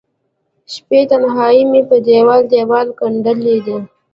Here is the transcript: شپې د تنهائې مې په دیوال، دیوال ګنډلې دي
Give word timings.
شپې 0.73 0.99
د 1.05 1.09
تنهائې 1.11 1.63
مې 1.71 1.81
په 1.89 1.95
دیوال، 2.05 2.41
دیوال 2.53 2.87
ګنډلې 2.99 3.57
دي 3.65 3.77